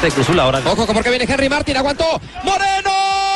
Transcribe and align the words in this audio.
Parte 0.00 0.14
Cruzul 0.14 0.38
ahora. 0.38 0.60
Ojo, 0.64 0.86
porque 0.86 1.10
viene 1.10 1.24
Henry 1.24 1.48
Martin, 1.48 1.76
aguantó. 1.76 2.20
Moreno. 2.44 3.27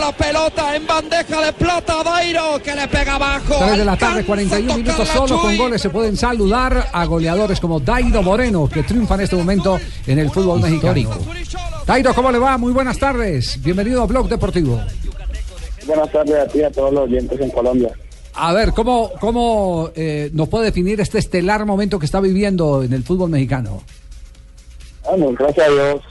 La 0.00 0.10
pelota 0.12 0.74
en 0.74 0.86
bandeja 0.86 1.40
de 1.40 1.52
plata 1.52 2.02
Dairo, 2.02 2.60
que 2.62 2.74
le 2.74 2.88
pega 2.88 3.14
abajo. 3.14 3.54
3 3.58 3.78
de 3.78 3.84
la 3.84 3.96
tarde, 3.96 4.18
Alcanza 4.18 4.26
41 4.26 4.72
a 4.72 4.76
minutos 4.76 5.08
solo 5.08 5.40
con 5.40 5.56
goles. 5.56 5.80
Se 5.80 5.88
pueden 5.88 6.16
saludar 6.16 6.88
a 6.92 7.04
goleadores 7.04 7.60
como 7.60 7.78
Dairo 7.78 8.22
Moreno, 8.22 8.68
que 8.68 8.82
triunfa 8.82 9.14
en 9.14 9.20
este 9.20 9.36
momento 9.36 9.78
en 10.06 10.18
el 10.18 10.30
fútbol 10.30 10.60
mexicano. 10.60 11.10
Dairo, 11.86 12.12
¿cómo 12.12 12.32
le 12.32 12.38
va? 12.38 12.58
Muy 12.58 12.72
buenas 12.72 12.98
tardes. 12.98 13.62
Bienvenido 13.62 14.02
a 14.02 14.06
Blog 14.06 14.28
Deportivo. 14.28 14.80
Buenas 15.86 16.10
tardes 16.10 16.34
a 16.34 16.46
ti 16.48 16.58
y 16.58 16.62
a 16.64 16.70
todos 16.70 16.92
los 16.92 17.04
oyentes 17.04 17.40
en 17.40 17.50
Colombia. 17.50 17.92
A 18.34 18.52
ver, 18.52 18.72
¿cómo, 18.72 19.12
cómo 19.20 19.90
eh, 19.94 20.28
nos 20.32 20.48
puede 20.48 20.66
definir 20.66 21.00
este 21.00 21.18
estelar 21.18 21.64
momento 21.64 22.00
que 22.00 22.06
está 22.06 22.20
viviendo 22.20 22.82
en 22.82 22.92
el 22.92 23.04
fútbol 23.04 23.30
mexicano? 23.30 23.82
Bueno, 25.04 25.32
gracias 25.38 25.68
a 25.68 25.70
Dios, 25.70 26.02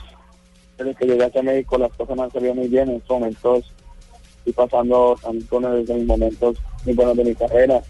desde 0.78 0.94
que 0.94 1.04
llegué 1.04 1.24
a 1.24 1.42
México 1.42 1.76
las 1.76 1.92
cosas 1.92 2.16
me 2.16 2.22
han 2.22 2.32
salido 2.32 2.54
muy 2.54 2.68
bien. 2.68 2.88
En 2.88 2.96
estos 2.96 3.20
momentos 3.20 3.73
estoy 4.44 4.52
pasando 4.52 5.16
uno 5.50 5.70
de 5.70 5.94
mis 5.94 6.06
momentos 6.06 6.56
muy 6.84 6.94
buenos 6.94 7.16
de 7.16 7.24
mi 7.24 7.34
carrera. 7.34 7.80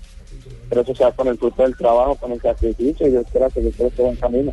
Pero 0.69 0.80
eso 0.80 0.94
se 0.94 1.05
da 1.05 1.12
con 1.12 1.28
el 1.28 1.38
fruto 1.38 1.62
del 1.62 1.77
trabajo, 1.77 2.14
con 2.16 2.33
el 2.33 2.41
sacrificio 2.41 3.06
y 3.08 3.12
yo 3.12 3.20
espero 3.20 3.48
que 3.50 3.62
yo 3.62 3.69
esté 3.69 3.86
este 3.86 4.02
buen 4.02 4.16
camino. 4.16 4.52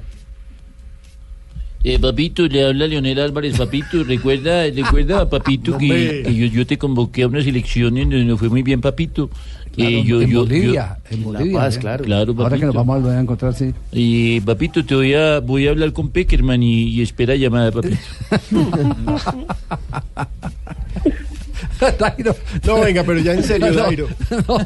Eh, 1.84 1.98
papito, 1.98 2.46
le 2.48 2.64
habla 2.64 2.86
Leonel 2.86 3.20
Álvarez, 3.20 3.58
papito, 3.58 4.04
recuerda, 4.04 4.66
recuerda, 4.70 5.28
papito, 5.28 5.78
que, 5.80 6.22
que 6.24 6.36
yo, 6.36 6.46
yo 6.46 6.68
te 6.68 6.78
convoqué 6.78 7.24
a 7.24 7.28
unas 7.28 7.48
elecciones 7.48 8.04
donde 8.04 8.24
no 8.26 8.38
fue 8.38 8.50
muy 8.50 8.62
bien, 8.62 8.82
papito. 8.82 9.30
Eh, 9.78 10.04
yo, 10.04 10.22
en 10.22 10.30
yo, 10.30 10.42
Bolivia, 10.42 10.98
yo- 11.10 11.16
en 11.18 11.24
Bolivia. 11.24 11.58
Paz, 11.60 11.78
¿eh? 11.78 11.80
claro, 11.80 12.04
claro, 12.04 12.36
Ahora 12.38 12.58
que 12.58 12.66
nos 12.66 12.76
vamos 12.76 12.96
a 12.96 13.00
volver 13.00 13.18
a 13.18 13.22
encontrar, 13.22 13.54
sí. 13.56 13.74
Y 13.92 14.42
papito, 14.42 14.86
te 14.86 14.94
voy 14.94 15.14
a, 15.16 15.40
voy 15.40 15.66
a 15.68 15.72
hablar 15.72 15.92
con 15.94 16.10
Peckerman 16.10 16.62
y, 16.62 16.84
y 16.90 17.02
espera 17.02 17.36
llamada, 17.36 17.72
papito. 17.72 17.96
Dairo. 22.00 22.36
No, 22.66 22.80
venga, 22.82 23.04
pero 23.04 23.20
ya 23.20 23.34
en 23.34 23.44
serio, 23.44 23.74
Dairo. 23.76 24.08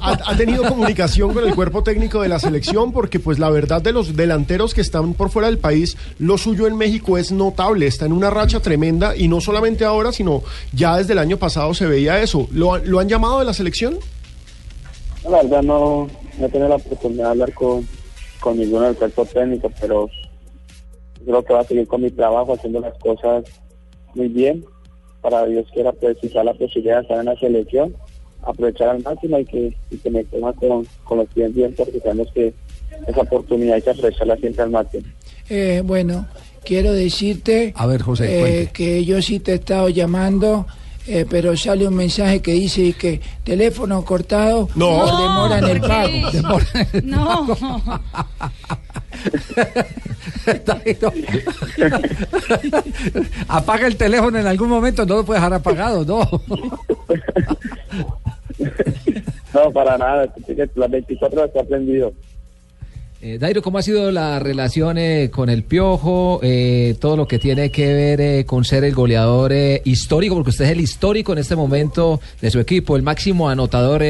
¿Ha, 0.02 0.32
ha 0.32 0.38
tenido 0.38 0.64
comunicación 0.64 1.34
con 1.34 1.48
el 1.48 1.56
cuerpo 1.56 1.84
técnico 1.84 2.22
de 2.22 2.30
la 2.30 2.40
selección? 2.40 2.92
Porque, 2.92 3.20
pues, 3.20 3.40
la 3.40 3.50
verdad 3.50 3.82
de 3.82 3.92
los 3.94 4.16
delanteros 4.16 4.74
que 4.74 4.82
están 4.82 5.14
por 5.14 5.30
fuera 5.30 5.48
del 5.48 5.58
país, 5.58 5.98
lo 6.20 6.38
suyo 6.38 6.68
en 6.68 6.76
México 6.78 7.18
es 7.18 7.32
notable. 7.32 7.88
Está 7.88 8.06
en 8.06 8.12
una 8.12 8.30
racha 8.30 8.60
tremenda 8.60 9.16
y 9.16 9.28
no 9.28 9.40
solamente 9.42 9.86
ahora, 9.86 10.12
sino 10.12 10.44
ya 10.74 10.98
desde 10.98 11.14
el 11.14 11.20
año 11.20 11.38
pasado 11.38 11.74
se 11.74 11.86
veía 11.86 12.22
eso. 12.22 12.48
¿Lo, 12.52 12.74
han- 12.74 12.90
lo 12.90 13.00
han 13.00 13.08
llamado 13.10 13.40
de 13.40 13.46
la 13.46 13.54
selección? 13.54 13.98
La 15.24 15.42
verdad 15.42 15.64
no, 15.64 16.08
no 16.38 16.46
he 16.46 16.50
tenido 16.50 16.70
la 16.70 16.76
oportunidad 16.76 17.24
de 17.26 17.30
hablar 17.32 17.54
con, 17.54 17.88
con 18.40 18.60
ninguno 18.60 18.86
del 18.86 18.96
cuerpo 18.96 19.26
técnico, 19.26 19.72
pero 19.80 20.08
creo 21.26 21.44
que 21.44 21.54
va 21.54 21.62
a 21.62 21.64
seguir 21.64 21.88
con 21.88 22.02
mi 22.02 22.12
trabajo, 22.12 22.54
haciendo 22.54 22.80
las 22.80 22.94
cosas 23.00 23.44
muy 24.14 24.28
bien. 24.28 24.64
Para 25.26 25.48
Dios 25.48 25.66
quiera, 25.74 25.92
pues, 25.92 26.18
sea 26.32 26.44
la 26.44 26.54
posibilidad 26.54 26.98
de 26.98 27.02
estar 27.02 27.18
en 27.20 27.26
la 27.26 27.36
selección, 27.40 27.96
aprovechar 28.44 28.90
al 28.90 29.02
máximo 29.02 29.40
y 29.40 29.46
que, 29.46 29.74
y 29.90 29.98
que 29.98 30.10
me 30.12 30.24
coma 30.26 30.54
con, 30.54 30.86
con 31.04 31.18
los 31.18 31.28
pies 31.30 31.52
bien, 31.56 31.74
porque 31.76 32.00
sabemos 32.00 32.28
que 32.32 32.54
esa 33.08 33.22
oportunidad 33.22 33.74
hay 33.74 33.82
que 33.82 33.90
aprovecharla 33.90 34.38
siempre 34.38 34.62
al 34.62 34.70
máximo. 34.70 35.04
Eh, 35.50 35.82
bueno, 35.84 36.28
quiero 36.64 36.94
decirte 36.94 37.74
A 37.76 37.88
ver, 37.88 38.04
José, 38.04 38.62
eh, 38.62 38.70
que 38.72 39.04
yo 39.04 39.20
sí 39.24 39.40
te 39.40 39.54
he 39.54 39.56
estado 39.56 39.90
llamando, 39.90 40.68
eh, 41.08 41.26
pero 41.28 41.58
sale 41.58 41.88
un 41.88 41.96
mensaje 41.96 42.40
que 42.44 42.52
dice 42.52 42.94
que 42.94 43.20
teléfono 43.44 44.06
cortado 44.06 44.70
No. 44.76 45.00
por 45.00 45.08
demora 45.08 45.58
en 45.58 45.66
el 45.66 45.82
pago. 45.82 46.14
El 46.94 47.10
No. 47.10 47.48
Apaga 53.48 53.88
el 53.88 53.98
teléfono 53.98 54.40
en 54.40 54.48
algún 54.48 54.70
momento, 54.70 55.06
no 55.06 55.18
lo 55.18 55.26
puedes 55.26 55.42
dejar 55.42 55.54
apagado, 55.54 56.06
no. 56.06 56.42
No, 59.54 59.72
para 59.72 59.98
nada, 59.98 60.34
que 60.46 60.70
las 60.76 60.92
24 60.92 61.40
horas 61.40 61.52
está 61.54 61.68
prendido. 61.68 62.14
Eh, 63.22 63.38
Dairo, 63.40 63.62
¿cómo 63.62 63.78
ha 63.78 63.82
sido 63.82 64.12
la 64.12 64.40
relación 64.40 64.98
eh, 64.98 65.30
con 65.32 65.50
el 65.50 65.64
Piojo? 65.64 66.40
Eh, 66.44 66.96
todo 67.00 67.18
lo 67.18 67.28
que 67.28 67.40
tiene 67.40 67.72
que 67.72 67.94
ver 67.94 68.22
eh, 68.22 68.46
con 68.46 68.66
ser 68.66 68.84
el 68.84 68.94
goleador 68.94 69.52
eh, 69.52 69.82
histórico, 69.86 70.36
porque 70.36 70.52
usted 70.52 70.66
es 70.66 70.72
el 70.72 70.82
histórico 70.82 71.34
en 71.34 71.40
este 71.40 71.56
momento 71.56 72.20
de 72.42 72.52
su 72.52 72.60
equipo, 72.60 72.96
el 72.96 73.02
máximo 73.02 73.50
anotador 73.50 74.04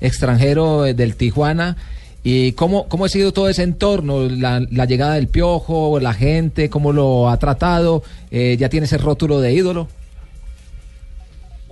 extranjero 0.00 0.82
del 0.82 1.16
Tijuana. 1.16 1.76
¿Y 2.24 2.52
cómo, 2.52 2.88
cómo 2.88 3.04
ha 3.04 3.08
sido 3.08 3.32
todo 3.32 3.48
ese 3.48 3.64
entorno? 3.64 4.28
La, 4.28 4.64
la 4.70 4.84
llegada 4.84 5.14
del 5.14 5.28
Piojo, 5.28 5.98
la 5.98 6.14
gente, 6.14 6.70
cómo 6.70 6.92
lo 6.92 7.28
ha 7.28 7.36
tratado. 7.38 8.02
Eh, 8.30 8.56
¿Ya 8.58 8.68
tiene 8.68 8.86
ese 8.86 8.98
rótulo 8.98 9.40
de 9.40 9.52
ídolo? 9.52 9.88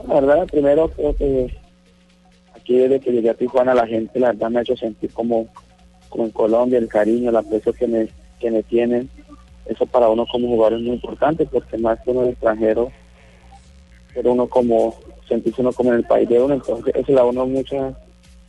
La 0.08 0.14
verdad, 0.14 0.46
primero 0.46 0.88
creo 0.88 1.14
que 1.14 1.56
aquí 2.54 2.78
desde 2.78 3.00
que 3.00 3.12
llegué 3.12 3.30
a 3.30 3.34
Tijuana 3.34 3.74
la 3.74 3.86
gente 3.86 4.18
la 4.18 4.28
verdad 4.28 4.50
me 4.50 4.58
ha 4.58 4.62
hecho 4.62 4.76
sentir 4.76 5.10
como, 5.12 5.46
como 6.08 6.24
en 6.24 6.30
Colombia, 6.30 6.78
el 6.78 6.88
cariño, 6.88 7.30
el 7.30 7.36
aprecio 7.36 7.72
que 7.72 7.86
me, 7.86 8.08
que 8.40 8.50
me 8.50 8.62
tienen. 8.64 9.08
Eso 9.66 9.86
para 9.86 10.08
uno 10.08 10.26
como 10.26 10.48
jugador 10.48 10.78
es 10.78 10.84
muy 10.84 10.94
importante 10.94 11.46
porque 11.46 11.78
más 11.78 12.00
que 12.00 12.10
uno 12.10 12.24
es 12.24 12.30
extranjero, 12.30 12.90
pero 14.14 14.32
uno 14.32 14.48
como, 14.48 14.96
sentirse 15.28 15.60
uno 15.60 15.72
como 15.72 15.90
en 15.90 15.98
el 15.98 16.04
país 16.04 16.28
de 16.28 16.40
uno, 16.40 16.54
entonces 16.54 16.92
eso 16.96 17.12
le 17.12 17.14
da 17.14 17.24
uno 17.24 17.46
mucha, 17.46 17.96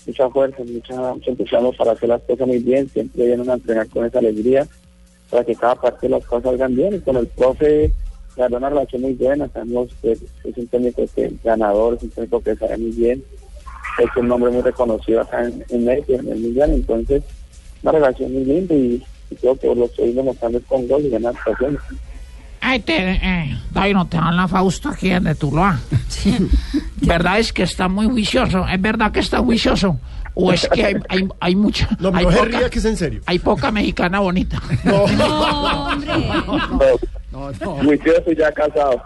mucha 0.06 0.30
fuerza, 0.30 0.64
mucha, 0.64 1.14
mucho 1.14 1.32
entusiasmo 1.32 1.74
para 1.74 1.92
hacer 1.92 2.10
las 2.10 2.22
cosas 2.24 2.48
muy 2.48 2.60
bien, 2.60 2.90
siempre 2.90 3.28
vienen 3.28 3.50
a 3.50 3.54
entrenar 3.54 3.88
con 3.90 4.06
esa 4.06 4.20
alegría 4.20 4.68
para 5.30 5.44
que 5.44 5.56
cada 5.56 5.76
parte 5.76 6.10
las 6.10 6.26
cosas 6.26 6.44
salgan 6.44 6.76
bien 6.76 6.96
y 6.96 7.00
con 7.00 7.16
el 7.18 7.28
profe 7.28 7.92
la 8.36 8.48
una 8.48 8.70
relación 8.70 9.02
muy 9.02 9.14
buena, 9.14 9.48
sabemos 9.50 9.90
es 10.04 10.22
un 10.44 10.68
técnico 10.68 11.04
que 11.14 11.32
ganador, 11.44 11.96
es 11.96 12.04
un 12.04 12.10
técnico 12.10 12.42
que 12.42 12.56
sabe 12.56 12.78
muy 12.78 12.92
bien, 12.92 13.24
es 14.00 14.10
un 14.16 14.28
nombre 14.28 14.52
muy 14.52 14.62
reconocido 14.62 15.22
acá 15.22 15.46
en, 15.46 15.64
en 15.70 15.86
México, 15.86 16.14
en 16.14 16.30
el 16.30 16.40
Mundial, 16.40 16.72
entonces 16.72 17.24
una 17.84 17.92
relación 17.92 18.34
muy 18.34 18.46
linda 18.46 18.74
y, 18.74 19.04
y 19.30 19.36
creo 19.36 19.56
que 19.56 19.76
lo 19.76 19.86
estoy 19.86 20.14
demostrando 20.14 20.62
con 20.68 20.88
gol 20.88 21.06
y 21.06 21.10
ganar 21.10 21.36
actuaciones. 21.36 21.82
Ay, 22.62 22.80
te, 22.80 23.14
eh, 23.14 23.58
Dairo, 23.72 24.06
te 24.06 24.18
habla 24.18 24.48
Fausto 24.48 24.90
aquí 24.90 25.10
de 25.10 25.36
Tuluá. 25.36 25.80
¿Verdad 27.02 27.40
es 27.40 27.52
que 27.52 27.64
está 27.64 27.88
muy 27.88 28.08
juicioso? 28.08 28.68
¿Es 28.68 28.80
verdad 28.80 29.12
que 29.12 29.20
está 29.20 29.40
juicioso? 29.40 30.00
¿O 30.34 30.54
es 30.54 30.68
que 30.70 30.86
hay, 30.86 30.96
hay, 31.10 31.28
hay 31.40 31.56
mucha... 31.56 31.90
No, 32.00 32.12
hay, 32.14 32.24
no 32.26 32.32
se 32.32 32.38
poca, 32.38 32.50
ría 32.60 32.70
que 32.70 32.80
es 32.80 32.86
en 32.86 32.98
serio. 32.98 33.22
hay 33.26 33.40
poca 33.40 33.72
mexicana 33.72 34.20
bonita? 34.20 34.62
No, 34.86 35.04
hombre. 35.04 36.94
Muy 37.82 38.00
y 38.28 38.35
ya 38.35 38.52
casado. 38.52 39.02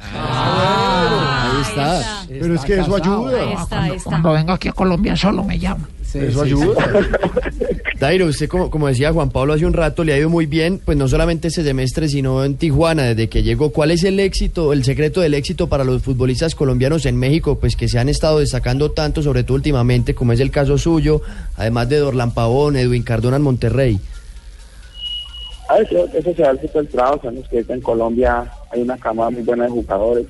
Ahí 0.00 1.62
está. 1.62 2.24
Pero 2.28 2.54
es 2.54 2.60
que 2.62 2.80
eso 2.80 2.96
ayuda. 2.96 3.40
Ahí 3.40 3.54
está, 3.54 3.82
ahí 3.82 3.96
está. 3.96 4.10
Cuando 4.10 4.32
vengo 4.32 4.52
aquí 4.52 4.68
a 4.68 4.72
Colombia 4.72 5.16
solo 5.16 5.44
me 5.44 5.58
llama. 5.58 5.88
Eso 6.14 6.42
ayuda. 6.42 6.86
Dairo, 7.98 8.26
usted 8.26 8.48
como, 8.48 8.70
como 8.70 8.88
decía 8.88 9.12
Juan 9.12 9.30
Pablo 9.30 9.54
hace 9.54 9.64
un 9.64 9.72
rato, 9.72 10.04
le 10.04 10.12
ha 10.12 10.18
ido 10.18 10.28
muy 10.28 10.44
bien, 10.44 10.80
pues 10.84 10.98
no 10.98 11.08
solamente 11.08 11.48
ese 11.48 11.64
semestre, 11.64 12.08
sino 12.08 12.44
en 12.44 12.56
Tijuana, 12.56 13.04
desde 13.04 13.28
que 13.28 13.42
llegó. 13.42 13.70
¿Cuál 13.70 13.90
es 13.90 14.04
el 14.04 14.20
éxito, 14.20 14.72
el 14.74 14.84
secreto 14.84 15.22
del 15.22 15.32
éxito 15.32 15.68
para 15.68 15.82
los 15.82 16.02
futbolistas 16.02 16.54
colombianos 16.54 17.06
en 17.06 17.16
México, 17.16 17.58
pues 17.58 17.74
que 17.74 17.88
se 17.88 17.98
han 17.98 18.10
estado 18.10 18.40
destacando 18.40 18.90
tanto, 18.90 19.22
sobre 19.22 19.44
todo 19.44 19.56
últimamente, 19.56 20.14
como 20.14 20.32
es 20.32 20.40
el 20.40 20.50
caso 20.50 20.76
suyo, 20.76 21.22
además 21.56 21.88
de 21.88 21.98
Dorlan 21.98 22.32
Pavón, 22.32 22.76
Edwin 22.76 23.02
Cardona 23.02 23.36
en 23.36 23.42
Monterrey? 23.42 23.98
A 25.68 25.76
ver, 25.76 25.88
creo 25.88 26.10
que 26.10 26.18
eso 26.18 26.34
se 26.34 26.42
da 26.42 26.50
el 26.50 26.60
super 26.60 26.86
trabajo, 26.88 27.20
sabemos 27.22 27.48
que 27.48 27.64
en 27.66 27.80
Colombia 27.80 28.44
hay 28.76 28.82
una 28.82 28.96
camada 28.98 29.30
muy 29.30 29.42
buena 29.42 29.64
de 29.64 29.70
jugadores, 29.70 30.26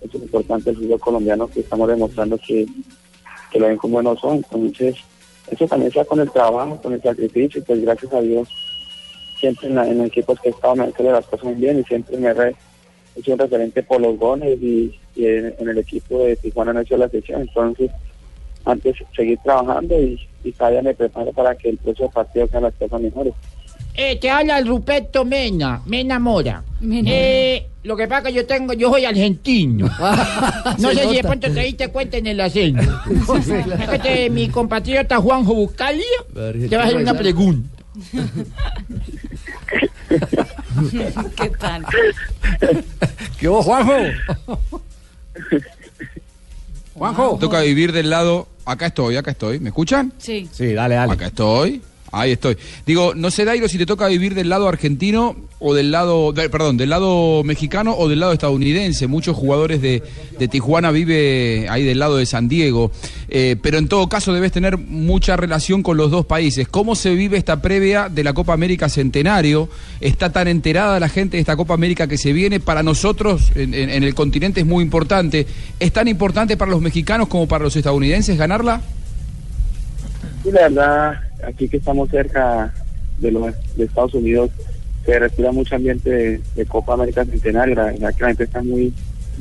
es 0.00 0.14
importante 0.14 0.70
el 0.70 0.76
fútbol 0.76 1.00
colombiano 1.00 1.46
que 1.48 1.60
estamos 1.60 1.88
demostrando 1.88 2.36
que, 2.38 2.66
que 3.50 3.58
lo 3.58 3.66
ven 3.68 3.76
como 3.76 3.94
buenos 3.94 4.18
son, 4.20 4.36
entonces 4.36 4.96
eso 5.50 5.66
también 5.66 5.92
se 5.92 5.98
da 5.98 6.04
con 6.04 6.20
el 6.20 6.30
trabajo, 6.30 6.80
con 6.82 6.92
el 6.94 7.02
sacrificio, 7.02 7.60
y 7.60 7.64
pues 7.64 7.80
gracias 7.82 8.12
a 8.12 8.20
Dios 8.20 8.48
siempre 9.38 9.68
en, 9.68 9.74
la- 9.74 9.86
en 9.88 9.98
los 9.98 10.06
equipos 10.06 10.38
que 10.40 10.48
he 10.48 10.52
estado 10.52 10.74
me 10.76 10.84
han 10.84 10.92
salido 10.92 11.12
las 11.14 11.26
cosas 11.26 11.44
muy 11.44 11.54
bien 11.54 11.78
y 11.80 11.84
siempre 11.84 12.16
me 12.16 12.28
he 12.28 12.34
re- 12.34 12.56
he 13.16 13.22
sido 13.22 13.34
un 13.34 13.40
referente 13.40 13.82
por 13.82 14.00
los 14.00 14.18
goles 14.18 14.58
y, 14.60 14.98
y 15.14 15.26
en, 15.26 15.54
en 15.58 15.68
el 15.68 15.78
equipo 15.78 16.18
de 16.24 16.36
Tijuana 16.36 16.72
no 16.72 16.80
he 16.80 16.82
hecho 16.82 16.96
la 16.96 17.08
sesión. 17.08 17.42
Entonces, 17.42 17.90
antes 18.64 18.96
seguir 19.14 19.38
trabajando 19.44 20.00
y, 20.00 20.18
y 20.42 20.52
cada 20.52 20.70
día 20.72 20.82
me 20.82 20.94
preparo 20.94 21.30
para 21.32 21.54
que 21.54 21.68
el 21.70 21.76
próximo 21.76 22.10
partido 22.10 22.48
sean 22.48 22.62
las 22.64 22.74
cosas 22.74 23.00
mejores. 23.00 23.34
Eh, 23.96 24.18
te 24.18 24.28
habla 24.30 24.58
el 24.58 24.66
Ruperto 24.66 25.24
Mena, 25.24 25.80
Mena 25.86 26.18
Mora. 26.18 26.64
Mena. 26.80 27.10
Eh, 27.12 27.66
lo 27.84 27.96
que 27.96 28.08
pasa 28.08 28.22
que 28.28 28.32
yo 28.32 28.46
tengo, 28.46 28.72
yo 28.72 28.90
soy 28.90 29.04
argentino. 29.04 29.86
no 30.78 30.88
Se 30.90 30.94
sé 30.96 31.08
si 31.08 31.16
de 31.16 31.22
pronto 31.22 31.52
te 31.52 31.60
diste 31.60 31.88
cuenta 31.88 32.16
en 32.16 32.26
el 32.26 32.40
acento. 32.40 32.82
Es 33.80 33.88
que 33.90 33.98
te- 33.98 34.30
mi 34.30 34.48
compatriota 34.48 35.18
Juanjo 35.18 35.54
Buscalia 35.54 36.04
te 36.68 36.76
va 36.76 36.82
a 36.82 36.86
hacer 36.86 36.96
una 36.96 37.14
pregunta. 37.14 37.68
¿Qué 41.36 41.48
tal? 41.50 41.84
¿Qué 43.38 43.48
hubo, 43.48 43.62
Juanjo? 43.62 43.92
Juanjo. 46.94 47.38
Toca 47.40 47.60
vivir 47.60 47.92
del 47.92 48.10
lado. 48.10 48.48
Acá 48.64 48.86
estoy, 48.86 49.16
acá 49.16 49.32
estoy. 49.32 49.60
¿Me 49.60 49.68
escuchan? 49.68 50.12
Sí. 50.18 50.48
Sí, 50.50 50.72
dale, 50.72 50.94
dale. 50.94 51.12
Acá 51.12 51.26
estoy. 51.26 51.82
Ahí 52.20 52.32
estoy. 52.32 52.56
Digo, 52.86 53.14
no 53.14 53.30
sé, 53.30 53.44
Dairo, 53.44 53.68
si 53.68 53.78
te 53.78 53.86
toca 53.86 54.06
vivir 54.08 54.34
del 54.34 54.48
lado 54.48 54.68
argentino 54.68 55.36
o 55.58 55.74
del 55.74 55.90
lado, 55.90 56.32
perdón, 56.34 56.76
del 56.76 56.90
lado 56.90 57.42
mexicano 57.44 57.94
o 57.96 58.08
del 58.08 58.20
lado 58.20 58.32
estadounidense. 58.32 59.06
Muchos 59.06 59.36
jugadores 59.36 59.80
de, 59.80 60.02
de 60.38 60.48
Tijuana 60.48 60.90
vive 60.90 61.66
ahí 61.70 61.84
del 61.84 61.98
lado 61.98 62.16
de 62.16 62.26
San 62.26 62.48
Diego. 62.48 62.90
Eh, 63.28 63.56
pero 63.62 63.78
en 63.78 63.88
todo 63.88 64.08
caso 64.08 64.32
debes 64.32 64.52
tener 64.52 64.76
mucha 64.78 65.36
relación 65.36 65.82
con 65.82 65.96
los 65.96 66.10
dos 66.10 66.26
países. 66.26 66.68
¿Cómo 66.68 66.94
se 66.94 67.14
vive 67.14 67.36
esta 67.38 67.62
previa 67.62 68.08
de 68.08 68.22
la 68.24 68.32
Copa 68.34 68.52
América 68.52 68.88
Centenario? 68.88 69.68
¿Está 70.00 70.30
tan 70.30 70.48
enterada 70.48 71.00
la 71.00 71.08
gente 71.08 71.36
de 71.36 71.40
esta 71.40 71.56
Copa 71.56 71.74
América 71.74 72.06
que 72.06 72.18
se 72.18 72.32
viene? 72.32 72.60
Para 72.60 72.82
nosotros 72.82 73.50
en, 73.54 73.74
en- 73.74 74.04
el 74.04 74.14
continente 74.14 74.60
es 74.60 74.66
muy 74.66 74.84
importante. 74.84 75.46
¿Es 75.80 75.92
tan 75.92 76.08
importante 76.08 76.56
para 76.56 76.70
los 76.70 76.80
mexicanos 76.82 77.28
como 77.28 77.48
para 77.48 77.64
los 77.64 77.74
estadounidenses 77.74 78.36
ganarla? 78.36 78.82
Y 80.44 80.50
la 80.50 80.62
verdad, 80.68 81.20
aquí 81.46 81.68
que 81.68 81.78
estamos 81.78 82.10
cerca 82.10 82.72
de 83.18 83.30
los 83.30 83.54
de 83.76 83.84
Estados 83.84 84.14
Unidos, 84.14 84.50
se 85.04 85.18
respira 85.18 85.52
mucho 85.52 85.76
ambiente 85.76 86.40
de, 86.54 86.66
Copa 86.66 86.94
América 86.94 87.24
Centenario. 87.24 87.74
La 87.74 87.84
verdad 87.84 88.14
que 88.14 88.22
la 88.22 88.28
gente 88.28 88.44
está 88.44 88.62
muy 88.62 88.92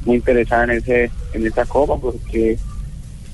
muy 0.05 0.15
interesada 0.15 0.63
en 0.65 0.71
ese 0.71 1.11
en 1.33 1.45
esta 1.45 1.65
copa 1.65 1.97
porque 1.97 2.53
es 2.53 2.59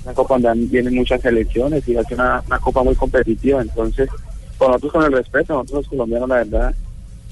una 0.04 0.14
copa 0.14 0.38
donde 0.38 0.68
vienen 0.68 0.96
muchas 0.96 1.22
selecciones 1.22 1.88
y 1.88 1.96
es 1.96 2.12
una, 2.12 2.44
una 2.46 2.60
copa 2.60 2.84
muy 2.84 2.96
competitiva. 2.96 3.62
Entonces, 3.62 4.10
con 4.58 4.68
nosotros 4.68 4.92
con 4.92 5.04
el 5.06 5.14
respeto, 5.14 5.54
nosotros 5.54 5.84
los 5.84 5.88
colombianos, 5.88 6.30
la 6.30 6.36
verdad, 6.36 6.76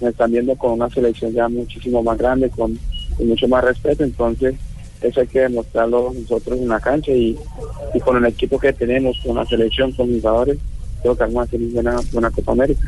nos 0.01 0.11
están 0.11 0.31
viendo 0.31 0.55
con 0.55 0.73
una 0.73 0.89
selección 0.89 1.33
ya 1.33 1.47
muchísimo 1.47 2.03
más 2.03 2.17
grande, 2.17 2.49
con, 2.49 2.77
mucho 3.19 3.47
más 3.47 3.63
respeto. 3.63 4.03
Entonces, 4.03 4.55
eso 5.01 5.21
hay 5.21 5.27
que 5.27 5.41
demostrarlo 5.41 6.13
nosotros 6.13 6.57
en 6.59 6.67
la 6.67 6.79
cancha 6.79 7.11
y, 7.11 7.37
y 7.93 7.99
con 7.99 8.17
el 8.17 8.25
equipo 8.25 8.59
que 8.59 8.73
tenemos, 8.73 9.19
con 9.25 9.35
la 9.35 9.45
selección, 9.45 9.91
con 9.91 10.07
jugadores, 10.07 10.57
creo 11.01 11.15
que 11.15 11.23
vamos 11.23 11.37
a 11.39 11.43
hacer 11.43 11.59
una 11.73 11.95
buena, 12.11 12.31
Copa 12.31 12.51
América. 12.53 12.81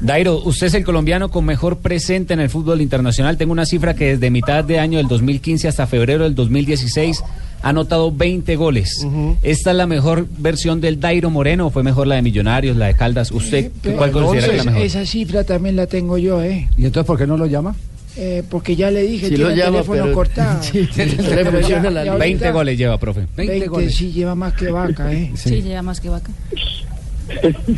Dairo, 0.00 0.40
usted 0.44 0.68
es 0.68 0.74
el 0.74 0.84
colombiano 0.84 1.30
con 1.30 1.44
mejor 1.44 1.78
presente 1.78 2.32
en 2.34 2.40
el 2.40 2.48
fútbol 2.48 2.80
internacional. 2.80 3.36
Tengo 3.36 3.52
una 3.52 3.66
cifra 3.66 3.94
que 3.94 4.12
desde 4.16 4.30
mitad 4.30 4.64
de 4.64 4.78
año 4.78 4.98
del 4.98 5.08
2015 5.08 5.68
hasta 5.68 5.86
febrero 5.86 6.24
del 6.24 6.34
2016 6.34 7.22
ha 7.62 7.68
anotado 7.70 8.12
20 8.12 8.54
goles. 8.56 9.06
¿Esta 9.42 9.70
es 9.72 9.76
la 9.76 9.86
mejor 9.86 10.26
versión 10.38 10.80
del 10.80 11.00
Dairo 11.00 11.28
Moreno 11.30 11.66
o 11.66 11.70
fue 11.70 11.82
mejor 11.82 12.06
la 12.06 12.14
de 12.16 12.22
Millonarios, 12.22 12.76
la 12.76 12.86
de 12.86 12.94
Caldas? 12.94 13.30
¿Usted 13.32 13.72
cuál 13.96 14.10
considera 14.12 14.48
que 14.48 14.56
es 14.58 14.64
la 14.64 14.70
mejor? 14.70 14.86
Esa 14.86 15.04
cifra 15.06 15.44
también 15.44 15.74
la 15.76 15.86
tengo 15.86 16.18
yo, 16.18 16.40
¿eh? 16.42 16.68
¿Y 16.78 16.84
entonces 16.86 17.06
por 17.06 17.18
qué 17.18 17.26
no 17.26 17.36
lo 17.36 17.46
llama? 17.46 17.74
Eh, 18.16 18.44
porque 18.48 18.76
ya 18.76 18.92
le 18.92 19.02
dije, 19.02 19.28
Sí 19.28 19.34
tiene 19.34 19.54
el 19.54 19.60
teléfono 19.60 20.02
pero- 20.04 20.14
cortado. 20.14 20.62
Sí, 20.62 20.88
Pero 20.94 21.60
ya- 21.60 21.82
ya 21.82 21.90
la- 21.90 22.00
ahorita- 22.02 22.16
20 22.16 22.50
goles 22.52 22.78
lleva, 22.78 22.96
profe. 22.98 23.26
20, 23.36 23.90
sí, 23.90 24.12
lleva 24.12 24.36
más 24.36 24.54
que 24.54 24.70
vaca, 24.70 25.12
¿eh? 25.12 25.32
Sí, 25.34 25.62
lleva 25.62 25.82
más 25.82 25.98
que 26.00 26.10
vaca. 26.10 26.30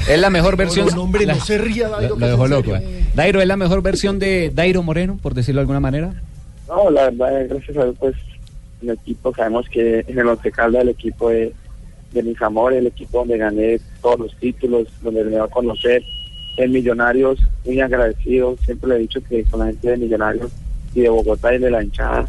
Es 0.09 0.19
la 0.21 0.31
mejor 0.31 0.57
versión. 0.57 0.87
No, 0.89 0.97
no, 0.97 1.03
hombre, 1.03 1.27
la- 1.27 1.35
no 1.35 1.41
se 1.45 1.59
ría, 1.59 1.89
Dairo, 1.89 2.17
Lo, 2.17 2.27
dejó 2.27 2.47
loco. 2.49 2.75
eh. 2.77 3.05
Dairo, 3.15 3.41
¿es 3.41 3.47
la 3.47 3.57
mejor 3.57 3.83
versión 3.83 4.19
de 4.19 4.51
Dairo 4.55 4.83
Moreno, 4.83 5.19
por 5.23 5.35
decirlo 5.35 5.61
de 5.61 5.63
alguna 5.63 5.81
manera? 5.81 6.15
No, 6.69 6.91
la 6.91 7.11
verdad, 7.11 7.47
gracias 7.49 7.77
a 7.77 7.85
Dios, 7.85 7.97
pues, 7.99 8.15
el 8.83 8.91
equipo, 8.91 9.33
sabemos 9.35 9.67
que 9.71 10.05
en 10.07 10.19
el 10.19 10.27
Once 10.27 10.51
Caldas, 10.51 10.83
el 10.83 10.89
equipo 10.91 11.31
de, 11.31 11.53
de 12.13 12.23
mis 12.23 12.41
amores, 12.43 12.79
el 12.81 12.89
equipo 12.89 13.19
donde 13.19 13.39
gané 13.39 13.79
todos 14.03 14.19
los 14.19 14.37
títulos, 14.37 14.89
donde 15.03 15.25
me 15.25 15.37
va 15.39 15.45
a 15.45 15.49
conocer, 15.49 16.03
en 16.59 16.73
Millonarios, 16.73 17.39
muy 17.65 17.81
agradecido, 17.81 18.57
siempre 18.65 18.89
le 18.91 18.97
he 18.97 18.99
dicho 19.01 19.21
que 19.29 19.45
con 19.45 19.61
la 19.61 19.67
gente 19.67 19.91
de 19.91 19.97
Millonarios 19.99 20.51
y 20.95 21.03
de 21.03 21.09
Bogotá 21.09 21.55
y 21.55 21.59
de 21.59 21.71
la 21.71 21.83
hinchada, 21.85 22.29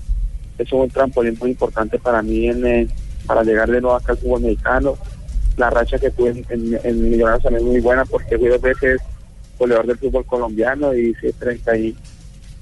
es 0.57 0.71
un 0.73 0.89
trampolín 0.89 1.37
muy 1.39 1.51
importante 1.51 1.97
para 1.99 2.21
mí 2.21 2.47
en, 2.47 2.65
eh, 2.65 2.87
para 3.25 3.43
llegar 3.43 3.69
de 3.69 3.79
nuevo 3.81 3.95
acá 3.95 4.11
al 4.13 4.17
fútbol 4.17 4.41
mexicano. 4.41 4.97
La 5.57 5.69
racha 5.69 5.99
que 5.99 6.11
tuve 6.11 6.29
en, 6.29 6.45
en, 6.49 6.79
en 6.83 7.09
Millonarios 7.09 7.43
también 7.43 7.65
es 7.65 7.71
muy 7.71 7.81
buena 7.81 8.05
porque 8.05 8.37
fui 8.37 8.47
dos 8.47 8.61
veces 8.61 9.01
goleador 9.57 9.87
del 9.87 9.97
fútbol 9.97 10.25
colombiano 10.25 10.93
y 10.93 11.09
hice 11.09 11.33
30 11.33 11.77
y 11.77 11.97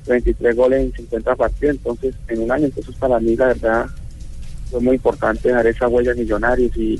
23 0.07 0.55
goles 0.55 0.81
en 0.81 0.93
50 0.93 1.35
partidos, 1.35 1.75
entonces 1.77 2.15
en 2.27 2.43
un 2.43 2.51
año, 2.51 2.65
entonces 2.65 2.95
para 2.95 3.19
mí 3.19 3.35
la 3.35 3.47
verdad 3.47 3.85
fue 4.69 4.79
muy 4.79 4.95
importante 4.95 5.49
dar 5.49 5.65
esa 5.65 5.87
huella 5.87 6.11
a 6.11 6.15
millonarios 6.15 6.75
y, 6.77 6.99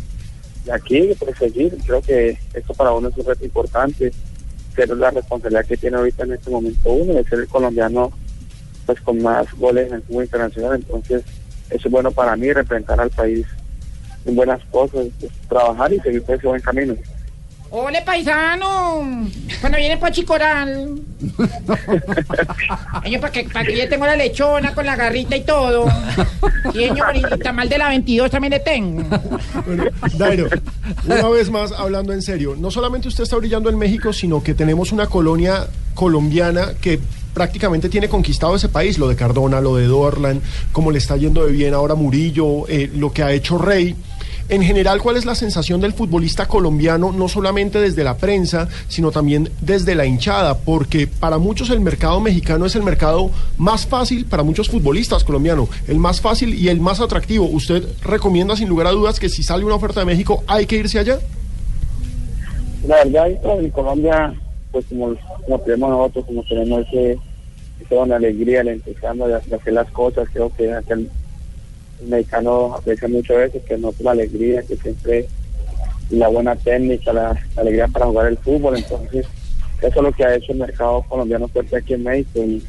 aquí 0.71 1.11
pues 1.19 1.37
seguir, 1.37 1.77
creo 1.85 2.01
que 2.01 2.37
esto 2.53 2.73
para 2.73 2.91
uno 2.91 3.09
es 3.09 3.17
un 3.17 3.25
reto 3.25 3.45
importante, 3.45 4.11
ser 4.75 4.89
la 4.97 5.11
responsabilidad 5.11 5.65
que 5.65 5.77
tiene 5.77 5.97
ahorita 5.97 6.23
en 6.23 6.33
este 6.33 6.49
momento 6.49 6.91
uno, 6.91 7.13
de 7.13 7.23
ser 7.23 7.39
el 7.39 7.47
colombiano 7.47 8.11
pues 8.85 8.99
con 9.01 9.21
más 9.21 9.51
goles 9.57 9.87
en 9.87 9.95
el 9.95 10.01
fútbol 10.03 10.23
internacional, 10.23 10.75
entonces 10.75 11.23
eso 11.69 11.87
es 11.87 11.91
bueno 11.91 12.11
para 12.11 12.35
mí, 12.35 12.51
representar 12.51 12.99
al 12.99 13.09
país 13.09 13.45
en 14.25 14.35
buenas 14.35 14.61
cosas, 14.71 15.05
pues, 15.19 15.31
trabajar 15.47 15.93
y 15.93 15.99
seguir 15.99 16.23
por 16.23 16.35
ese 16.35 16.47
buen 16.47 16.61
camino. 16.61 16.95
¡Ole, 17.71 18.01
paisano! 18.03 19.27
Cuando 19.59 19.77
viene 19.77 19.97
Pochicoral. 19.97 20.97
Señor, 23.03 23.21
para 23.21 23.33
que, 23.33 23.43
para 23.43 23.65
que 23.65 23.77
yo 23.77 23.89
tengo 23.89 24.05
la 24.05 24.15
lechona 24.15 24.73
con 24.73 24.85
la 24.85 24.95
garrita 24.95 25.35
y 25.35 25.41
todo. 25.41 25.85
Sí, 26.71 26.87
señor, 26.87 27.15
y 27.15 27.21
tamal 27.39 27.67
de 27.67 27.77
la 27.77 27.89
22 27.89 28.31
también 28.31 28.51
le 28.51 28.59
tengo. 28.59 29.03
Dairo, 30.17 30.47
una 31.05 31.27
vez 31.29 31.49
más, 31.49 31.71
hablando 31.73 32.13
en 32.13 32.21
serio, 32.21 32.55
no 32.57 32.71
solamente 32.71 33.07
usted 33.09 33.23
está 33.23 33.35
brillando 33.35 33.69
en 33.69 33.77
México, 33.77 34.13
sino 34.13 34.41
que 34.41 34.53
tenemos 34.53 34.91
una 34.91 35.07
colonia 35.07 35.67
colombiana 35.95 36.75
que 36.79 36.99
prácticamente 37.33 37.89
tiene 37.89 38.07
conquistado 38.07 38.55
ese 38.55 38.69
país, 38.69 38.97
lo 38.97 39.09
de 39.09 39.15
Cardona, 39.15 39.59
lo 39.59 39.75
de 39.75 39.85
Dorlan, 39.85 40.41
como 40.71 40.91
le 40.91 40.97
está 40.99 41.17
yendo 41.17 41.45
de 41.45 41.51
bien 41.51 41.73
ahora 41.73 41.93
Murillo, 41.93 42.67
eh, 42.69 42.89
lo 42.95 43.11
que 43.11 43.23
ha 43.23 43.31
hecho 43.31 43.57
Rey. 43.57 43.95
En 44.47 44.61
general, 44.61 45.01
¿cuál 45.01 45.17
es 45.17 45.25
la 45.25 45.33
sensación 45.33 45.81
del 45.81 45.93
futbolista 45.93 46.47
colombiano, 46.47 47.11
no 47.11 47.27
solamente 47.27 47.79
desde 47.79 48.03
la 48.03 48.17
prensa, 48.17 48.67
sino 48.87 49.11
también 49.11 49.49
desde 49.61 49.95
la 49.95 50.05
hinchada? 50.05 50.55
Porque 50.55 51.07
para 51.07 51.39
muchos 51.39 51.71
el 51.71 51.79
mercado 51.79 52.19
mexicano 52.19 52.67
es 52.67 52.75
el 52.75 52.83
mercado 52.83 53.31
más 53.57 53.87
fácil, 53.87 54.25
para 54.25 54.43
muchos 54.43 54.69
futbolistas 54.69 55.23
colombianos, 55.23 55.69
el 55.87 55.97
más 55.97 56.21
fácil 56.21 56.53
y 56.53 56.69
el 56.69 56.79
más 56.79 57.01
atractivo. 57.01 57.47
¿Usted 57.47 57.83
recomienda 58.03 58.55
sin 58.55 58.69
lugar 58.69 58.85
a 58.85 58.91
dudas 58.91 59.19
que 59.19 59.29
si 59.29 59.41
sale 59.41 59.65
una 59.65 59.75
oferta 59.75 60.01
de 60.01 60.05
México 60.05 60.43
hay 60.45 60.67
que 60.67 60.75
irse 60.75 60.99
allá? 60.99 61.19
La 62.87 63.03
verdad, 63.03 63.31
en 63.59 63.71
Colombia, 63.71 64.31
pues 64.71 64.85
como, 64.85 65.15
tenemos 65.59 65.89
nosotros, 65.89 66.25
como 66.25 66.43
tenemos 66.43 66.85
ese, 66.87 67.17
esa 67.79 68.15
alegría, 68.15 68.61
el 68.61 68.67
entusiasmo 68.67 69.27
de, 69.27 69.35
hacer 69.35 69.73
las 69.73 69.89
cosas, 69.89 70.27
creo 70.31 70.51
que 70.55 70.71
el 72.01 72.07
mexicano 72.07 72.75
aprecia 72.75 73.07
mucho 73.07 73.39
eso, 73.39 73.59
que 73.67 73.77
no 73.77 73.93
la 73.99 74.11
alegría, 74.11 74.61
que 74.63 74.75
siempre 74.75 75.27
la 76.09 76.27
buena 76.27 76.55
técnica, 76.55 77.13
la, 77.13 77.35
alegría 77.55 77.87
para 77.87 78.05
jugar 78.05 78.27
el 78.27 78.37
fútbol, 78.37 78.77
entonces 78.77 79.25
eso 79.81 79.87
es 79.87 80.01
lo 80.03 80.11
que 80.11 80.23
ha 80.25 80.35
hecho 80.35 80.51
el 80.51 80.59
mercado 80.59 81.03
colombiano 81.09 81.47
fuerte 81.47 81.77
aquí 81.77 81.93
en 81.93 82.03
México. 82.03 82.39
Y, 82.43 82.63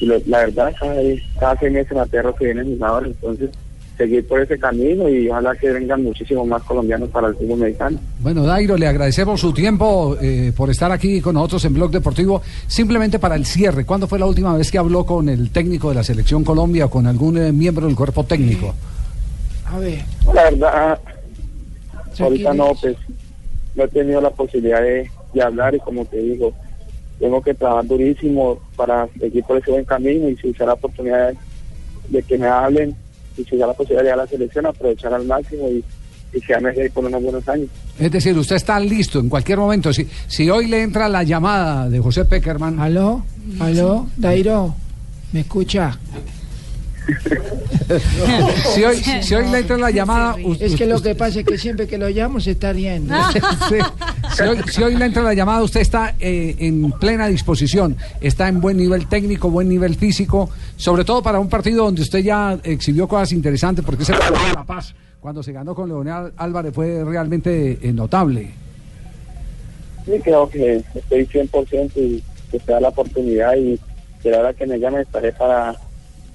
y 0.00 0.06
lo- 0.06 0.20
la 0.26 0.38
verdad 0.40 0.74
cada, 0.78 0.94
cada 1.38 1.56
seis 1.58 1.72
meses 1.72 1.92
me 1.92 2.00
aterro 2.00 2.34
que 2.34 2.46
vienen 2.46 2.76
jugadores, 2.76 3.10
entonces 3.12 3.50
seguir 4.00 4.26
por 4.26 4.40
ese 4.40 4.58
camino 4.58 5.10
y 5.10 5.28
ojalá 5.28 5.54
que 5.54 5.70
vengan 5.70 6.02
muchísimos 6.02 6.46
más 6.46 6.62
colombianos 6.62 7.10
para 7.10 7.28
el 7.28 7.34
fútbol 7.34 7.58
mexicano. 7.58 7.98
Bueno, 8.20 8.44
Dairo, 8.44 8.78
le 8.78 8.86
agradecemos 8.86 9.38
su 9.38 9.52
tiempo 9.52 10.16
eh, 10.22 10.52
por 10.56 10.70
estar 10.70 10.90
aquí 10.90 11.20
con 11.20 11.34
nosotros 11.34 11.62
en 11.66 11.74
Blog 11.74 11.90
Deportivo. 11.90 12.40
Simplemente 12.66 13.18
para 13.18 13.34
el 13.34 13.44
cierre, 13.44 13.84
¿cuándo 13.84 14.06
fue 14.06 14.18
la 14.18 14.24
última 14.24 14.56
vez 14.56 14.70
que 14.70 14.78
habló 14.78 15.04
con 15.04 15.28
el 15.28 15.50
técnico 15.50 15.90
de 15.90 15.96
la 15.96 16.02
Selección 16.02 16.44
Colombia 16.44 16.86
o 16.86 16.90
con 16.90 17.06
algún 17.06 17.36
eh, 17.36 17.52
miembro 17.52 17.86
del 17.86 17.94
cuerpo 17.94 18.24
técnico? 18.24 18.74
A 19.66 19.78
ver. 19.78 20.02
La 20.32 20.44
verdad, 20.44 20.98
ahorita 22.18 22.54
no, 22.54 22.72
pues 22.80 22.96
no 23.74 23.84
he 23.84 23.88
tenido 23.88 24.22
la 24.22 24.30
posibilidad 24.30 24.80
de, 24.80 25.10
de 25.34 25.42
hablar 25.42 25.74
y 25.74 25.78
como 25.80 26.06
te 26.06 26.16
digo, 26.16 26.54
tengo 27.18 27.42
que 27.42 27.52
trabajar 27.52 27.86
durísimo 27.86 28.60
para 28.76 29.06
seguir 29.18 29.44
por 29.44 29.58
ese 29.58 29.70
buen 29.72 29.84
camino 29.84 30.26
y 30.30 30.36
si 30.36 30.54
se 30.54 30.60
da 30.60 30.68
la 30.68 30.72
oportunidad 30.72 31.34
de 32.08 32.22
que 32.22 32.38
me 32.38 32.46
hablen 32.46 32.96
y 33.36 33.44
si 33.44 33.56
da 33.56 33.66
la 33.66 33.72
posibilidad 33.74 34.00
de 34.02 34.04
llegar 34.04 34.20
a 34.20 34.22
la 34.24 34.28
selección, 34.28 34.66
aprovechar 34.66 35.14
al 35.14 35.24
máximo 35.24 35.68
y, 35.68 35.84
y 36.32 36.40
quedarme 36.40 36.70
ahí 36.70 36.88
por 36.88 37.04
unos 37.04 37.22
buenos 37.22 37.48
años. 37.48 37.68
Es 37.98 38.10
decir, 38.10 38.36
usted 38.36 38.56
está 38.56 38.78
listo 38.80 39.18
en 39.20 39.28
cualquier 39.28 39.58
momento. 39.58 39.92
Si, 39.92 40.08
si 40.26 40.48
hoy 40.50 40.66
le 40.66 40.82
entra 40.82 41.08
la 41.08 41.22
llamada 41.22 41.88
de 41.88 41.98
José 42.00 42.24
Peckerman. 42.24 42.80
¿Aló? 42.80 43.24
¿Aló? 43.60 44.06
Dairo, 44.16 44.74
¿me 45.32 45.40
escucha? 45.40 45.98
si, 48.74 48.84
hoy, 48.84 48.96
si 48.96 49.34
hoy 49.34 49.48
le 49.50 49.58
entra 49.58 49.76
la 49.76 49.90
llamada. 49.90 50.36
Es 50.60 50.76
que 50.76 50.86
lo 50.86 51.00
que 51.02 51.14
pasa 51.14 51.40
es 51.40 51.46
que 51.46 51.58
siempre 51.58 51.86
que 51.86 51.98
lo 51.98 52.08
llamo 52.08 52.40
se 52.40 52.52
está 52.52 52.72
riendo. 52.72 53.14
Sí. 53.68 53.76
Si, 54.34 54.42
hoy, 54.42 54.58
si 54.68 54.96
le 54.96 55.04
entra 55.04 55.22
la 55.22 55.34
llamada, 55.34 55.62
usted 55.62 55.80
está 55.80 56.14
eh, 56.20 56.54
en 56.58 56.92
plena 56.92 57.26
disposición, 57.26 57.96
está 58.20 58.48
en 58.48 58.60
buen 58.60 58.76
nivel 58.76 59.08
técnico, 59.08 59.50
buen 59.50 59.68
nivel 59.68 59.96
físico, 59.96 60.50
sobre 60.76 61.04
todo 61.04 61.22
para 61.22 61.40
un 61.40 61.48
partido 61.48 61.84
donde 61.84 62.02
usted 62.02 62.20
ya 62.20 62.58
exhibió 62.62 63.08
cosas 63.08 63.32
interesantes, 63.32 63.84
porque 63.84 64.04
ese 64.04 64.12
partido 64.12 64.46
de 64.46 64.54
La 64.54 64.64
Paz, 64.64 64.94
cuando 65.20 65.42
se 65.42 65.52
ganó 65.52 65.74
con 65.74 65.88
Leonel 65.88 66.32
Álvarez, 66.36 66.72
fue 66.74 67.04
realmente 67.04 67.78
eh, 67.82 67.92
notable. 67.92 68.50
Sí, 70.04 70.12
creo 70.22 70.48
que 70.48 70.82
estoy 70.94 71.26
100% 71.26 71.90
y 71.96 72.22
que 72.50 72.58
se 72.58 72.72
da 72.72 72.80
la 72.80 72.88
oportunidad 72.88 73.54
y 73.56 73.78
que 74.22 74.30
la 74.30 74.40
hora 74.40 74.52
que 74.54 74.66
me 74.66 74.78
llame 74.78 75.02
estaré 75.02 75.32
para, 75.32 75.74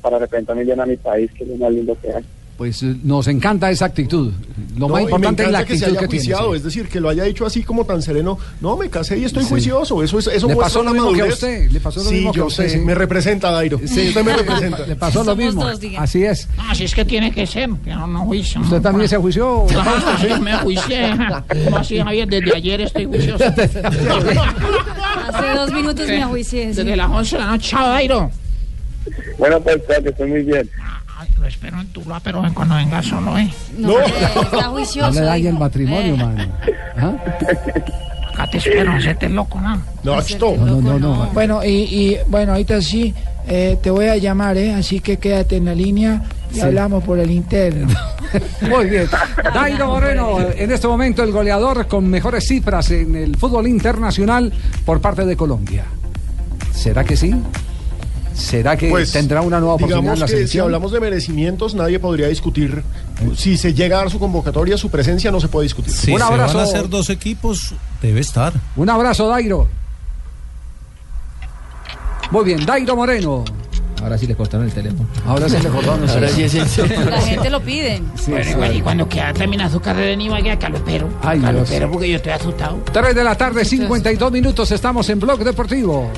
para 0.02 0.20
representar 0.20 0.58
a 0.58 0.86
mi 0.86 0.98
país, 0.98 1.32
que 1.32 1.44
es 1.44 1.50
lo 1.50 1.56
más 1.58 1.72
lindo 1.72 1.98
que 2.02 2.12
hay. 2.12 2.24
Pues 2.58 2.82
eh, 2.84 2.96
nos 3.04 3.28
encanta 3.28 3.70
esa 3.70 3.84
actitud. 3.86 4.32
Lo 4.78 4.88
No, 4.88 4.94
más 4.94 5.02
importante 5.02 5.44
es 5.44 5.52
la 5.52 5.60
encanta 5.60 5.68
que 5.74 5.78
se 5.78 5.84
actitud 5.86 5.98
haya 5.98 6.00
que, 6.00 6.08
tiene. 6.08 6.24
juiciado, 6.26 6.52
sí. 6.52 6.58
es 6.58 6.64
decir, 6.64 6.88
que 6.88 7.02
lo 7.02 7.10
haya 7.10 7.24
dicho 7.26 7.46
así 7.46 7.64
como 7.64 7.84
tan 7.86 8.02
sereno. 8.02 8.38
No, 8.62 8.78
me 8.78 8.90
casé 8.90 9.18
y 9.18 9.26
estoy 9.26 9.44
Sí. 9.44 9.50
juicioso. 9.50 10.02
Eso 10.02 10.20
es 10.20 10.28
eso 10.28 10.48
Le 10.48 10.56
pasó 10.56 10.82
lo 10.82 10.94
mismo 10.94 11.12
que 11.12 11.22
a 11.22 11.26
usted, 11.26 11.70
le 11.70 11.80
pasó 11.82 12.02
lo 12.02 12.10
sí, 12.10 12.16
mismo 12.16 12.32
que 12.32 12.40
a 12.40 12.46
usted, 12.46 12.64
sé, 12.70 12.78
sí. 12.78 12.78
me 12.80 12.96
representa, 12.96 13.52
Dairo. 13.52 13.78
Sí. 13.86 14.08
Usted 14.08 14.24
me 14.24 14.38
representa. 14.38 14.88
Le 14.88 14.96
pasó 14.96 15.22
lo 15.26 15.36
mismo. 15.36 15.66
dos. 15.66 15.82
Así 15.98 16.24
es. 16.24 16.48
No, 16.56 16.72
así 16.72 16.86
es 16.86 16.96
que 16.96 17.04
tiene 17.04 17.30
que 17.34 17.46
ser, 17.46 17.70
que 17.84 17.90
no, 17.90 18.08
no 18.08 18.22
juicio. 18.26 18.62
¿Usted 18.62 18.82
también 18.82 19.10
se 19.10 19.18
juició? 19.18 19.66
Claro, 19.76 20.28
yo 20.28 20.40
me 20.42 20.58
juicié. 20.60 21.12
¿Cómo 21.66 21.78
así, 21.78 21.98
Javier? 22.00 22.28
Desde 22.30 22.56
ayer 22.56 22.80
estoy 22.82 23.04
juicioso. 23.06 23.44
Hace 25.28 25.48
dos 25.56 25.74
minutos 25.74 26.08
me 26.08 26.24
ajuicié. 26.24 26.74
sí. 26.74 26.78
Desde 26.84 26.96
las 26.96 27.10
11 27.10 27.36
de 27.36 27.42
la 27.44 27.48
noche. 27.52 27.70
Chao, 27.70 27.90
Dairo. 27.90 28.32
Bueno, 29.38 29.60
pues 29.62 29.78
claro 29.86 30.04
que 30.04 30.10
estoy 30.10 30.30
muy 30.30 30.42
bien. 30.44 30.70
Lo 31.46 31.50
espero 31.50 31.80
en 31.80 31.88
Tuluá, 31.90 32.20
pero 32.22 32.42
cuando 32.56 32.74
venga 32.74 33.04
solo, 33.04 33.38
¿eh? 33.38 33.48
No, 33.78 33.90
hombre, 33.90 34.08
está 34.42 34.64
juicioso. 34.64 35.12
No 35.12 35.20
le 35.20 35.26
dañe 35.28 35.50
el 35.50 35.60
matrimonio, 35.60 36.16
Eh. 36.16 36.18
mano. 36.18 36.44
¿Ah? 36.98 37.14
Acá 38.34 38.50
te 38.50 38.58
espero, 38.58 38.92
hacete 38.94 39.30
loco, 39.30 39.62
¿no? 39.62 39.80
No, 40.04 40.20
esto. 40.20 40.56
No, 40.58 40.66
no, 40.66 40.82
no, 40.82 40.98
no. 41.00 41.30
Bueno, 41.36 41.64
y, 41.64 41.68
y 41.70 42.18
bueno, 42.26 42.54
ahorita 42.54 42.82
sí, 42.82 43.14
eh, 43.48 43.78
te 43.80 43.92
voy 43.92 44.08
a 44.08 44.18
llamar, 44.18 44.58
¿eh? 44.58 44.74
Así 44.74 45.02
que 45.02 45.18
quédate 45.18 45.58
en 45.58 45.66
la 45.66 45.76
línea 45.76 46.24
y 46.52 46.56
Sí. 46.56 46.62
hablamos 46.62 47.04
por 47.04 47.20
el 47.20 47.30
interno. 47.30 47.94
Muy 48.68 48.90
bien. 48.90 49.08
Dairo 49.54 49.86
Moreno, 49.86 50.40
en 50.58 50.72
este 50.72 50.88
momento 50.88 51.22
el 51.22 51.32
goleador 51.32 51.86
con 51.88 52.08
mejores 52.10 52.48
cifras 52.48 52.90
en 52.90 53.16
el 53.16 53.38
fútbol 53.38 53.68
internacional 53.68 54.52
por 54.84 55.00
parte 55.00 55.26
de 55.26 55.38
Colombia. 55.38 55.84
¿Será 56.74 57.04
que 57.04 57.16
sí? 57.16 57.36
¿Será 58.36 58.76
que 58.76 58.90
Pues, 58.90 59.12
tendrá 59.12 59.42
una 59.42 59.60
nueva 59.60 59.76
oportunidad 59.76 60.14
en 60.14 60.20
la 60.20 60.26
que 60.28 60.48
si 60.48 60.60
hablamos 60.60 60.92
de 60.92 61.00
merecimientos, 61.00 61.74
nadie 61.74 62.00
podría 62.00 62.28
discutir. 62.28 62.84
Si 63.38 63.58
se 63.58 63.74
llega 63.74 63.96
a 63.98 64.00
dar 64.02 64.12
su 64.12 64.20
convocatoria, 64.20 64.78
su 64.78 64.90
presencia 64.90 65.32
no 65.32 65.40
se 65.40 65.48
puede 65.48 65.64
discutir. 65.64 65.94
Si 65.94 66.12
Un 66.12 66.20
se 66.20 66.24
abrazo. 66.26 66.58
van 66.58 66.66
a 66.66 66.70
hacer 66.70 66.90
dos 66.90 67.10
equipos, 67.10 67.74
debe 68.02 68.20
estar. 68.20 68.54
Un 68.76 68.90
abrazo, 68.90 69.28
Dairo. 69.30 69.68
Muy 72.32 72.44
bien, 72.44 72.66
Dairo 72.66 72.96
Moreno. 72.96 73.46
Ahora 74.02 74.18
sí 74.18 74.28
le 74.28 74.36
cortaron 74.36 74.66
el 74.68 74.74
teléfono. 74.74 75.08
Ahora 75.26 75.48
sí 75.50 75.56
le 75.58 75.70
cortaron 75.70 76.08
Ahora 76.10 76.28
sí 76.28 76.44
es 76.44 76.54
el 76.56 77.10
La 77.10 77.22
gente 77.22 77.50
lo 77.50 77.62
pide. 77.62 78.02
bueno, 78.28 78.50
igual, 78.52 78.76
y 78.76 78.82
cuando 78.82 79.08
quiera 79.08 79.34
terminar 79.34 79.72
su 79.72 79.80
carrera 79.80 80.12
en 80.12 80.22
Ibagué, 80.22 80.52
acá 80.52 80.70
lo 80.70 80.78
espero. 80.78 81.10
Ay, 81.24 81.40
acá 81.40 81.52
lo 81.52 81.64
espero 81.64 81.90
porque 81.90 82.10
yo 82.10 82.18
estoy 82.18 82.34
asustado. 82.34 82.80
3 82.92 83.16
de 83.16 83.24
la 83.24 83.36
tarde, 83.36 83.64
52 83.66 84.32
minutos. 84.32 84.70
Estamos 84.72 85.10
en 85.10 85.20
Blog 85.20 85.40
Deportivo. 85.44 86.12